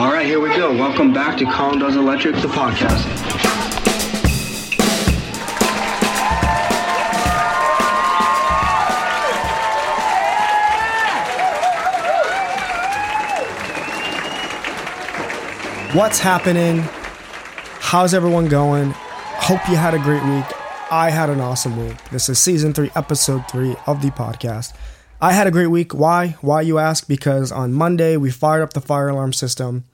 [0.00, 0.72] All right, here we go.
[0.72, 3.04] Welcome back to Colin Does Electric, the podcast.
[15.94, 16.78] What's happening?
[17.80, 18.92] How's everyone going?
[18.94, 20.46] Hope you had a great week.
[20.90, 22.02] I had an awesome week.
[22.08, 24.72] This is season three, episode three of the podcast.
[25.20, 25.92] I had a great week.
[25.92, 26.38] Why?
[26.40, 27.06] Why you ask?
[27.06, 29.84] Because on Monday we fired up the fire alarm system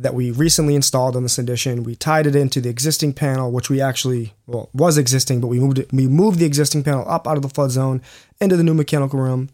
[0.00, 1.84] that we recently installed on this edition.
[1.84, 5.60] We tied it into the existing panel, which we actually well was existing, but we
[5.60, 8.02] moved it, we moved the existing panel up out of the flood zone
[8.40, 9.50] into the new mechanical room,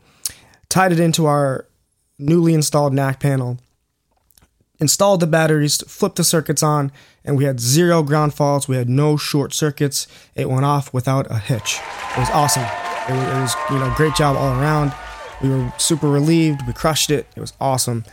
[0.68, 1.66] tied it into our
[2.18, 3.58] newly installed NAC panel,
[4.78, 6.92] installed the batteries, flipped the circuits on,
[7.24, 8.68] and we had zero ground faults.
[8.68, 10.06] We had no short circuits.
[10.36, 11.80] It went off without a hitch.
[12.16, 12.66] It was awesome.
[13.08, 14.92] It was, it was you know great job all around.
[15.42, 16.66] We were super relieved.
[16.68, 17.26] We crushed it.
[17.34, 18.04] It was awesome.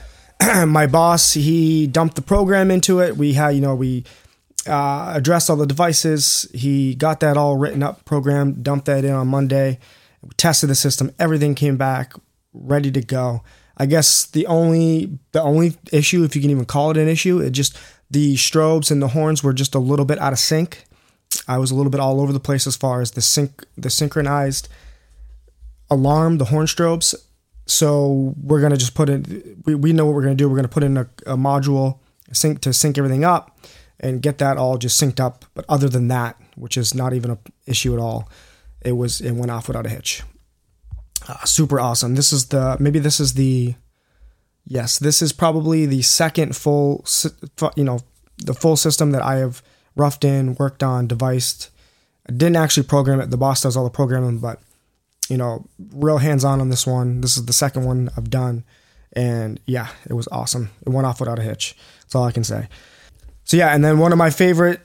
[0.67, 3.17] my boss he dumped the program into it.
[3.17, 4.03] We had you know we
[4.67, 6.47] uh, addressed all the devices.
[6.53, 9.79] He got that all written up, program, dumped that in on Monday.
[10.21, 11.11] We tested the system.
[11.19, 12.13] Everything came back
[12.53, 13.43] ready to go.
[13.75, 17.39] I guess the only the only issue, if you can even call it an issue,
[17.39, 17.77] it just
[18.09, 20.85] the strobes and the horns were just a little bit out of sync.
[21.47, 23.89] I was a little bit all over the place as far as the sync the
[23.89, 24.69] synchronized
[25.89, 27.15] alarm, the horn strobes.
[27.65, 29.61] So we're gonna just put in.
[29.65, 30.49] We, we know what we're gonna do.
[30.49, 31.99] We're gonna put in a, a module
[32.31, 33.57] sync to sync everything up
[33.99, 35.45] and get that all just synced up.
[35.53, 38.29] But other than that, which is not even an issue at all,
[38.81, 40.23] it was it went off without a hitch.
[41.27, 42.15] Uh, super awesome.
[42.15, 43.75] This is the maybe this is the
[44.65, 47.05] yes, this is probably the second full
[47.75, 47.99] you know
[48.37, 49.63] the full system that I have
[49.95, 51.69] roughed in, worked on, devised.
[52.27, 53.29] I didn't actually program it.
[53.29, 54.61] The boss does all the programming, but
[55.29, 57.21] you know, real hands on on this one.
[57.21, 58.63] This is the second one I've done.
[59.13, 60.71] And yeah, it was awesome.
[60.85, 61.75] It went off without a hitch.
[62.01, 62.67] That's all I can say.
[63.43, 64.81] So yeah, and then one of my favorite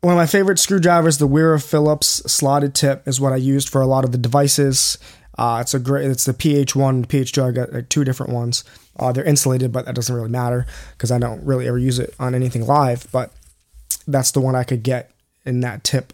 [0.00, 3.80] one of my favorite screwdrivers, the Wera Phillips slotted tip, is what I used for
[3.80, 4.98] a lot of the devices.
[5.38, 6.10] Uh, it's a great.
[6.10, 7.42] It's the PH1, PH2.
[7.42, 8.64] I got like, two different ones.
[8.98, 12.14] Uh, they're insulated, but that doesn't really matter because I don't really ever use it
[12.20, 13.10] on anything live.
[13.12, 13.32] But
[14.06, 15.10] that's the one I could get
[15.46, 16.12] in that tip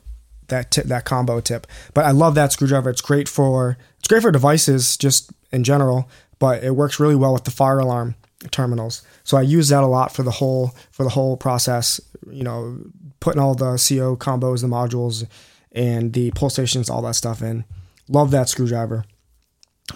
[0.50, 1.66] that tip, that combo tip.
[1.94, 2.90] But I love that screwdriver.
[2.90, 7.32] It's great for it's great for devices just in general, but it works really well
[7.32, 8.14] with the fire alarm
[8.50, 9.02] terminals.
[9.24, 12.00] So I use that a lot for the whole for the whole process.
[12.30, 12.78] You know,
[13.20, 15.26] putting all the CO combos, the modules,
[15.72, 17.64] and the pull stations, all that stuff in.
[18.08, 19.04] Love that screwdriver.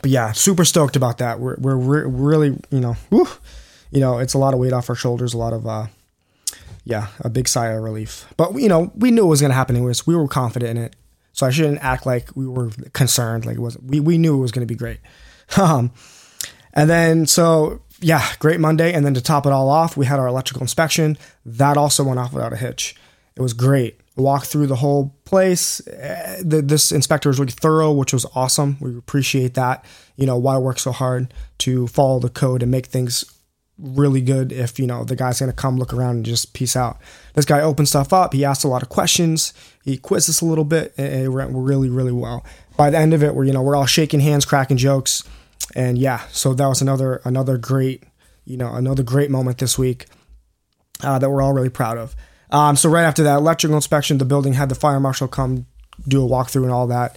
[0.03, 1.41] But yeah, super stoked about that.
[1.41, 3.29] We're we're re- really you know, whew,
[3.91, 5.87] you know, it's a lot of weight off our shoulders, a lot of uh,
[6.85, 8.27] yeah, a big sigh of relief.
[8.37, 10.07] But you know, we knew it was going to happen anyways.
[10.07, 10.97] We were confident in it,
[11.33, 13.47] so I shouldn't act like we were concerned.
[13.47, 15.01] Like it was, we we knew it was going to be great.
[15.59, 15.93] Um,
[16.73, 20.19] and then so yeah, great Monday, and then to top it all off, we had
[20.19, 21.19] our electrical inspection.
[21.45, 22.97] That also went off without a hitch.
[23.37, 24.01] It was great.
[24.17, 25.87] Walked through the whole place.
[25.87, 28.77] Eh, the, this inspector was really thorough, which was awesome.
[28.81, 29.85] We appreciate that.
[30.17, 33.25] You know why work so hard to follow the code and make things
[33.79, 36.99] really good if you know the guy's gonna come look around and just peace out.
[37.35, 38.33] This guy opened stuff up.
[38.33, 39.53] He asked a lot of questions.
[39.85, 42.45] He quizzed us a little bit, it went really, really well.
[42.77, 45.25] By the end of it, we're you know we're all shaking hands, cracking jokes,
[45.75, 46.27] and yeah.
[46.31, 48.05] So that was another another great
[48.45, 50.07] you know another great moment this week
[51.03, 52.15] uh, that we're all really proud of.
[52.51, 55.67] Um, so right after that electrical inspection, the building had the fire marshal come
[56.07, 57.17] do a walkthrough and all that.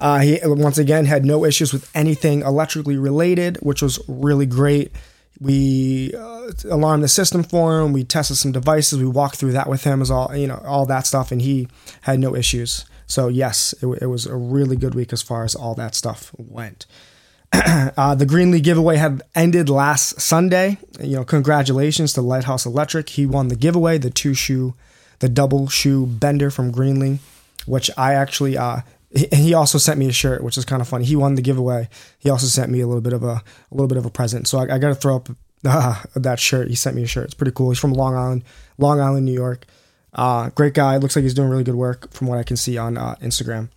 [0.00, 4.92] Uh, he once again had no issues with anything electrically related, which was really great.
[5.40, 7.92] We uh, alarmed the system for him.
[7.92, 8.98] We tested some devices.
[8.98, 11.68] We walked through that with him as all you know, all that stuff, and he
[12.02, 12.84] had no issues.
[13.06, 16.30] So yes, it, it was a really good week as far as all that stuff
[16.38, 16.86] went.
[17.52, 20.78] uh, the Greenlee giveaway had ended last Sunday.
[21.00, 23.10] You know, congratulations to Lighthouse Electric.
[23.10, 24.74] He won the giveaway, the two shoe,
[25.20, 27.18] the double shoe bender from Greenlee,
[27.66, 28.80] which I actually uh,
[29.14, 31.04] he also sent me a shirt, which is kind of funny.
[31.04, 31.88] He won the giveaway.
[32.18, 34.48] He also sent me a little bit of a, a little bit of a present.
[34.48, 35.28] So I, I got to throw up
[35.64, 36.68] uh, that shirt.
[36.68, 37.26] He sent me a shirt.
[37.26, 37.70] It's pretty cool.
[37.70, 38.44] He's from Long Island,
[38.76, 39.66] Long Island, New York.
[40.12, 40.96] Uh, great guy.
[40.96, 43.68] Looks like he's doing really good work from what I can see on uh, Instagram.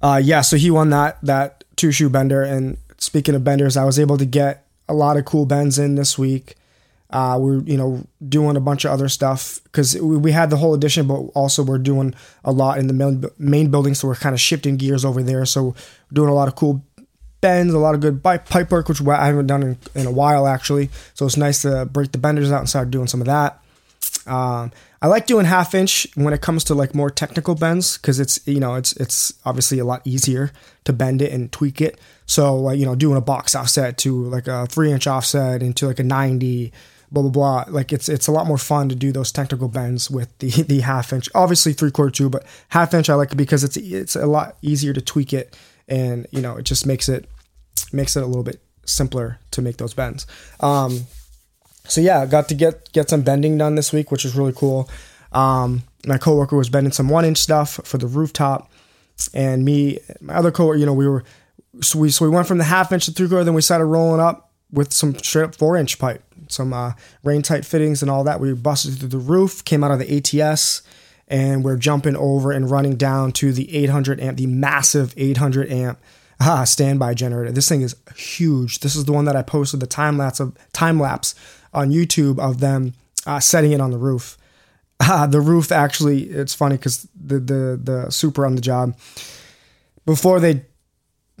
[0.00, 2.42] Uh, yeah, so he won that that two shoe bender.
[2.42, 5.96] And speaking of benders, I was able to get a lot of cool bends in
[5.96, 6.54] this week.
[7.10, 10.56] Uh, we're you know doing a bunch of other stuff because we, we had the
[10.56, 12.14] whole edition, but also we're doing
[12.44, 15.46] a lot in the main, main building, so we're kind of shifting gears over there.
[15.46, 15.74] So
[16.12, 16.84] doing a lot of cool
[17.40, 20.46] bends, a lot of good pipe work, which I haven't done in, in a while
[20.46, 20.90] actually.
[21.14, 23.62] So it's nice to break the benders out and start doing some of that.
[24.26, 28.18] Um, I like doing half inch when it comes to like more technical bends because
[28.18, 30.50] it's you know it's it's obviously a lot easier
[30.84, 32.00] to bend it and tweak it.
[32.26, 35.86] So like you know doing a box offset to like a three inch offset into
[35.86, 36.72] like a ninety,
[37.10, 37.64] blah blah blah.
[37.68, 40.80] Like it's it's a lot more fun to do those technical bends with the the
[40.80, 41.28] half inch.
[41.34, 44.92] Obviously three quarter too, but half inch I like because it's it's a lot easier
[44.92, 45.56] to tweak it
[45.88, 47.28] and you know it just makes it
[47.92, 50.26] makes it a little bit simpler to make those bends.
[50.60, 51.06] Um,
[51.84, 54.88] so yeah, got to get get some bending done this week, which is really cool.
[55.32, 58.70] Um, my coworker was bending some one inch stuff for the rooftop,
[59.34, 61.24] and me, my other coworker, you know, we were
[61.80, 63.86] so we so we went from the half inch to three quarter, then we started
[63.86, 66.92] rolling up with some straight up four inch pipe, some uh,
[67.22, 68.40] rain tight fittings and all that.
[68.40, 70.82] We busted through the roof, came out of the ATS,
[71.28, 75.98] and we're jumping over and running down to the 800 amp, the massive 800 amp
[76.64, 77.52] standby generator.
[77.52, 78.80] This thing is huge.
[78.80, 81.34] This is the one that I posted the time lapse of time lapse
[81.74, 82.94] on YouTube of them
[83.26, 84.36] uh, setting it on the roof.
[85.00, 88.96] Uh, the roof actually, it's funny because the, the the super on the job
[90.04, 90.64] before they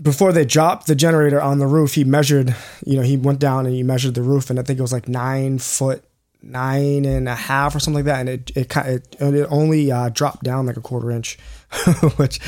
[0.00, 2.54] before they dropped the generator on the roof, he measured.
[2.84, 4.92] You know, he went down and he measured the roof, and I think it was
[4.92, 6.04] like nine foot
[6.42, 10.08] nine and a half or something like that, and it it it, it only uh,
[10.10, 11.38] dropped down like a quarter inch,
[12.16, 12.38] which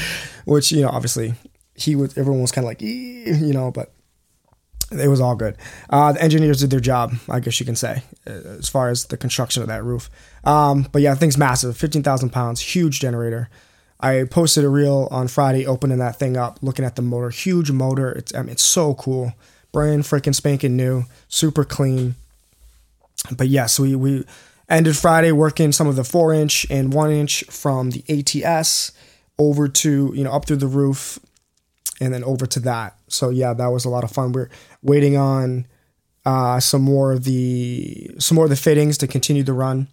[0.44, 1.34] which you know obviously
[1.74, 3.92] he was everyone was kind of like you know, but
[4.92, 5.56] it was all good.
[5.88, 9.06] Uh, the engineers did their job, I guess you can say, uh, as far as
[9.06, 10.10] the construction of that roof.
[10.44, 13.48] Um, but yeah, thing's massive, fifteen thousand pounds, huge generator.
[14.02, 17.70] I posted a reel on Friday, opening that thing up, looking at the motor, huge
[17.70, 18.12] motor.
[18.12, 19.34] It's I mean, it's so cool,
[19.72, 22.14] brand freaking spanking new, super clean.
[23.36, 24.24] But yes, we we
[24.68, 28.92] ended Friday working some of the four inch and one inch from the ATS
[29.38, 31.18] over to you know up through the roof
[32.00, 32.96] and then over to that.
[33.08, 34.32] So yeah, that was a lot of fun.
[34.32, 34.48] We're
[34.82, 35.66] waiting on
[36.24, 39.88] uh, some more of the some more of the fittings to continue the run,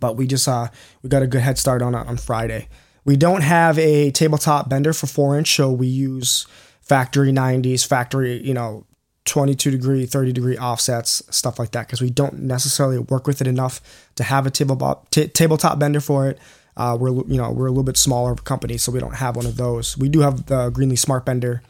[0.00, 0.68] but we just uh,
[1.02, 2.68] we got a good head start on on Friday.
[3.04, 6.46] We don't have a tabletop bender for four inch, so we use
[6.82, 8.84] factory 90s, factory you know
[9.24, 13.46] 22 degree, 30 degree offsets, stuff like that, because we don't necessarily work with it
[13.46, 13.80] enough
[14.16, 16.38] to have a tabletop t- tabletop bender for it.
[16.76, 19.46] Uh, we're you know we're a little bit smaller company, so we don't have one
[19.46, 19.96] of those.
[19.98, 21.62] We do have the Greenlee Smart Bender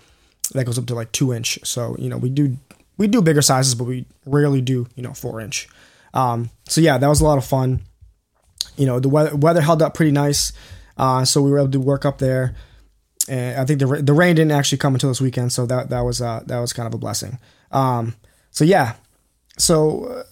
[0.54, 1.58] that goes up to like two inch.
[1.64, 2.56] So you know we do
[2.96, 5.68] we do bigger sizes, but we rarely do you know four inch.
[6.14, 7.80] Um, so yeah, that was a lot of fun.
[8.76, 10.52] You know the weather weather held up pretty nice,
[11.00, 12.54] uh, so we were able to work up there.
[13.26, 16.00] And I think the the rain didn't actually come until this weekend, so that that
[16.00, 17.38] was uh, that was kind of a blessing.
[17.72, 18.14] Um,
[18.50, 18.94] so yeah,
[19.58, 20.04] so.
[20.04, 20.22] Uh,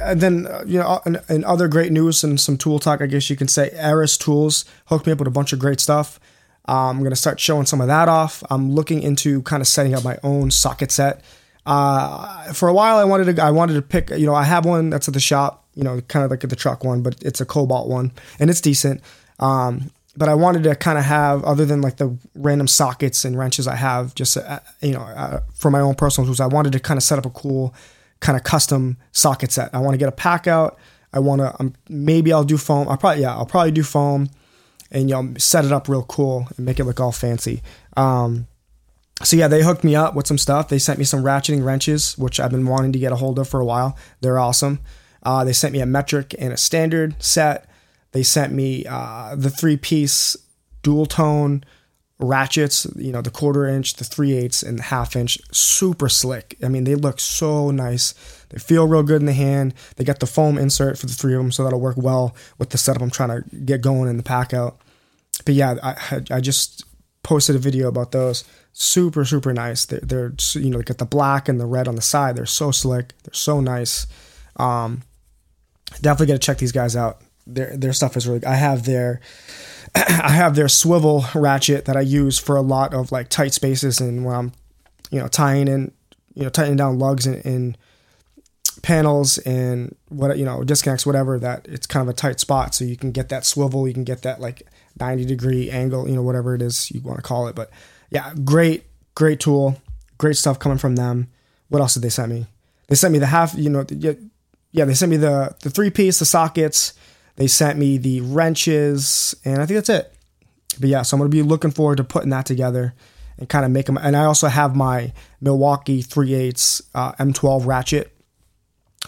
[0.00, 3.06] and then uh, you know, and, and, other great news and some tool talk, I
[3.06, 3.70] guess you can say.
[3.80, 6.20] Ares Tools hooked me up with a bunch of great stuff.
[6.66, 8.42] Um, I'm going to start showing some of that off.
[8.50, 11.22] I'm looking into kind of setting up my own socket set.
[11.68, 14.08] Uh, for a while, I wanted to I wanted to pick.
[14.10, 15.66] You know, I have one that's at the shop.
[15.74, 18.10] You know, kind of like the truck one, but it's a Kobalt one,
[18.40, 19.02] and it's decent.
[19.38, 23.38] Um, but I wanted to kind of have, other than like the random sockets and
[23.38, 26.72] wrenches I have, just uh, you know, uh, for my own personal tools, I wanted
[26.72, 27.74] to kind of set up a cool,
[28.18, 29.72] kind of custom socket set.
[29.72, 30.78] I want to get a pack out.
[31.12, 32.88] I want to um, maybe I'll do foam.
[32.88, 34.30] I'll probably yeah, I'll probably do foam
[34.90, 37.62] and you know set it up real cool and make it look all fancy.
[37.96, 38.46] Um,
[39.22, 40.68] so yeah, they hooked me up with some stuff.
[40.68, 43.48] They sent me some ratcheting wrenches, which I've been wanting to get a hold of
[43.48, 43.96] for a while.
[44.20, 44.80] They're awesome.
[45.22, 47.68] Uh, they sent me a metric and a standard set.
[48.12, 50.36] They sent me uh, the three piece
[50.82, 51.64] dual tone
[52.20, 55.38] ratchets, you know, the quarter inch, the three eighths, and the half inch.
[55.52, 56.56] Super slick.
[56.62, 58.14] I mean, they look so nice.
[58.50, 59.74] They feel real good in the hand.
[59.96, 62.70] They got the foam insert for the three of them, so that'll work well with
[62.70, 64.80] the setup I'm trying to get going in the pack out.
[65.44, 66.84] But yeah, I, I just
[67.28, 68.42] posted a video about those.
[68.72, 69.84] Super, super nice.
[69.84, 72.36] They're, they're you know, they got the black and the red on the side.
[72.36, 73.12] They're so slick.
[73.22, 74.06] They're so nice.
[74.56, 75.02] Um,
[76.00, 77.20] definitely got to check these guys out.
[77.46, 78.44] Their their stuff is really.
[78.46, 79.20] I have their
[79.94, 84.00] I have their swivel ratchet that I use for a lot of like tight spaces
[84.00, 84.52] and when I'm
[85.10, 85.92] you know tying in
[86.34, 87.78] you know tightening down lugs and, and
[88.82, 92.84] panels and what you know disconnects whatever that it's kind of a tight spot so
[92.84, 94.62] you can get that swivel you can get that like
[94.98, 97.70] 90 degree angle you know whatever it is you want to call it but
[98.10, 99.76] yeah great great tool
[100.18, 101.28] great stuff coming from them.
[101.68, 102.46] What else did they send me?
[102.88, 103.86] They sent me the half you know
[104.72, 106.92] yeah they sent me the the three piece the sockets.
[107.36, 110.12] They sent me the wrenches and i think that's it.
[110.80, 112.94] But yeah so i'm to be looking forward to putting that together
[113.38, 117.66] and kind of make them and i also have my milwaukee 3 8 uh, m12
[117.66, 118.14] ratchet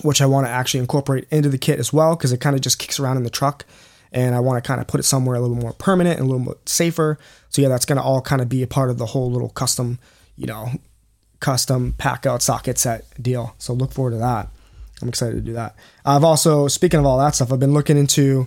[0.02, 2.62] which I want to actually incorporate into the kit as well because it kind of
[2.62, 3.64] just kicks around in the truck
[4.12, 6.30] and I want to kind of put it somewhere a little more permanent and a
[6.30, 7.18] little bit safer.
[7.48, 9.50] So yeah, that's going to all kind of be a part of the whole little
[9.50, 9.98] custom,
[10.36, 10.70] you know,
[11.40, 13.54] custom pack out socket set deal.
[13.58, 14.48] So look forward to that.
[15.02, 15.74] I'm excited to do that.
[16.04, 18.46] I've also, speaking of all that stuff, I've been looking into,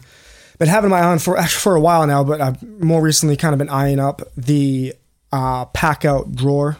[0.60, 3.54] been having my eye on for for a while now, but I've more recently kind
[3.54, 4.94] of been eyeing up the
[5.32, 6.78] uh, pack out drawer,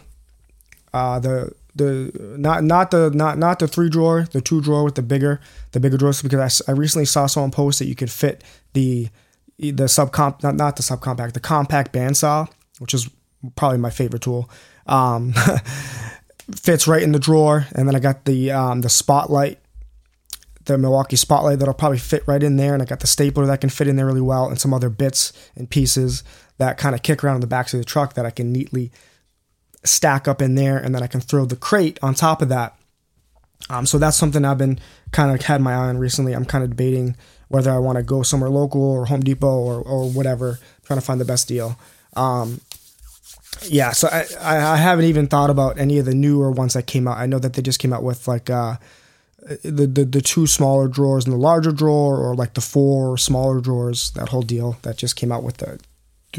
[0.92, 4.94] uh, the the not not the not not the three drawer, the two drawer with
[4.94, 5.40] the bigger
[5.72, 8.44] the bigger drawers because I, I recently saw someone post that you could fit
[8.74, 9.08] the
[9.58, 13.08] the subcomp not not the subcompact the compact bandsaw, which is
[13.56, 14.50] probably my favorite tool.
[14.86, 15.34] Um,
[16.54, 19.58] fits right in the drawer, and then I got the um, the spotlight,
[20.64, 23.60] the Milwaukee spotlight that'll probably fit right in there, and I got the stapler that
[23.60, 26.22] can fit in there really well, and some other bits and pieces
[26.58, 28.92] that kind of kick around in the backs of the truck that I can neatly
[29.84, 32.76] stack up in there, and then I can throw the crate on top of that.
[33.70, 34.78] Um, so that's something I've been
[35.10, 36.34] kind of had my eye on recently.
[36.34, 37.16] I'm kind of debating
[37.54, 41.06] whether I want to go somewhere local or Home Depot or, or whatever, trying to
[41.06, 41.78] find the best deal.
[42.16, 42.60] Um,
[43.62, 47.06] yeah, so I, I haven't even thought about any of the newer ones that came
[47.06, 47.16] out.
[47.16, 48.76] I know that they just came out with like uh,
[49.62, 53.60] the, the the two smaller drawers and the larger drawer, or like the four smaller
[53.60, 54.10] drawers.
[54.12, 55.80] That whole deal that just came out with the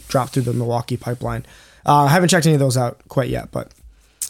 [0.10, 1.46] drop through the Milwaukee pipeline.
[1.86, 3.72] Uh, I haven't checked any of those out quite yet, but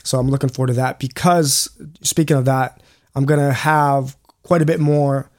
[0.04, 1.68] so I'm looking forward to that because
[2.02, 2.80] speaking of that,
[3.16, 5.32] I'm gonna have quite a bit more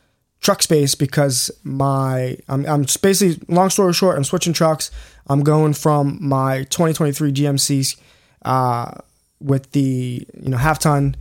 [0.47, 4.93] truck space because my I'm, I'm basically long story short, I'm switching trucks.
[5.27, 7.97] I'm going from my 2023 GMCs
[8.45, 8.93] uh,
[9.41, 11.17] with the you know half ton.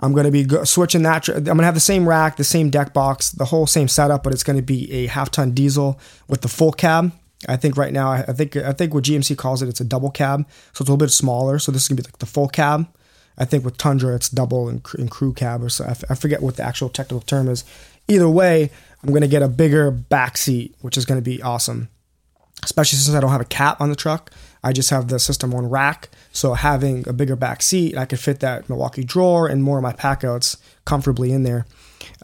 [0.00, 1.28] I'm going to be go- switching that.
[1.28, 4.24] I'm going to have the same rack, the same deck box, the whole same setup,
[4.24, 7.12] but it's going to be a half ton diesel with the full cab.
[7.46, 10.10] I think right now, I think I think what GMC calls it, it's a double
[10.10, 11.60] cab, so it's a little bit smaller.
[11.60, 12.88] So this is gonna be like the full cab.
[13.36, 15.84] I think with Tundra, it's double and, and crew cab, or so.
[15.84, 17.64] I, f- I forget what the actual technical term is.
[18.08, 18.70] Either way,
[19.02, 21.88] I'm gonna get a bigger back seat, which is gonna be awesome.
[22.62, 24.30] Especially since I don't have a cap on the truck,
[24.62, 26.08] I just have the system on rack.
[26.32, 29.82] So having a bigger back seat, I could fit that Milwaukee drawer and more of
[29.82, 30.56] my packouts
[30.86, 31.66] comfortably in there.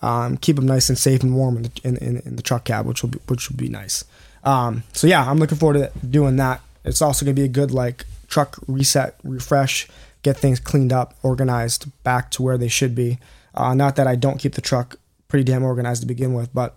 [0.02, 2.64] Um, keep them nice and safe and warm in the, in, in, in the truck
[2.64, 4.04] cab, which will be, which will be nice.
[4.44, 6.62] Um, so yeah, I'm looking forward to doing that.
[6.84, 9.88] It's also gonna be a good like truck reset, refresh,
[10.22, 13.18] get things cleaned up, organized, back to where they should be.
[13.54, 14.96] Uh, not that I don't keep the truck
[15.30, 16.76] pretty damn organized to begin with, but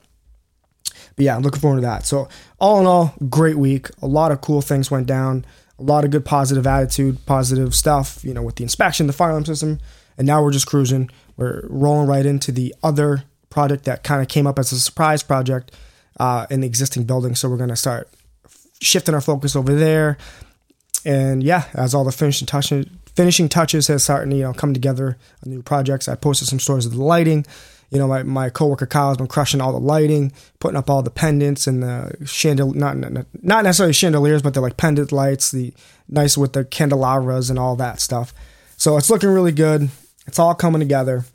[1.15, 2.05] but yeah, I'm looking forward to that.
[2.05, 2.27] So
[2.59, 3.89] all in all, great week.
[4.01, 5.45] A lot of cool things went down.
[5.79, 8.23] A lot of good positive attitude, positive stuff.
[8.23, 9.79] You know, with the inspection, the fire alarm system,
[10.17, 11.09] and now we're just cruising.
[11.35, 15.23] We're rolling right into the other project that kind of came up as a surprise
[15.23, 15.71] project
[16.19, 17.35] uh, in the existing building.
[17.35, 18.09] So we're going to start
[18.81, 20.17] shifting our focus over there.
[21.05, 25.17] And yeah, as all the finishing touches, finishing touches has started, you know, come together
[25.43, 26.07] on new projects.
[26.07, 27.45] I posted some stories of the lighting.
[27.93, 31.03] You know, my, my coworker Kyle has been crushing all the lighting, putting up all
[31.03, 32.97] the pendants and the chandelier, not,
[33.43, 35.75] not necessarily chandeliers, but they're like pendant lights, the
[36.09, 38.33] nice with the candelabras and all that stuff.
[38.77, 39.89] So it's looking really good.
[40.25, 41.25] It's all coming together.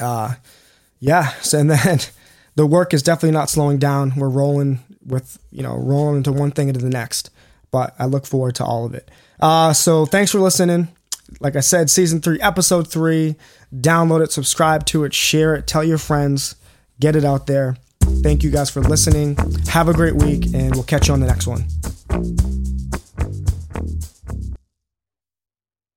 [0.00, 0.36] Uh,
[0.98, 1.28] yeah.
[1.42, 1.98] So, and then
[2.54, 4.14] the work is definitely not slowing down.
[4.16, 7.28] We're rolling with, you know, rolling into one thing into the next.
[7.70, 9.10] But I look forward to all of it.
[9.38, 10.88] Uh, so thanks for listening.
[11.40, 13.36] Like I said, season three, episode three.
[13.74, 16.56] Download it, subscribe to it, share it, tell your friends,
[16.98, 17.76] get it out there.
[18.22, 19.36] Thank you guys for listening.
[19.68, 22.69] Have a great week, and we'll catch you on the next one.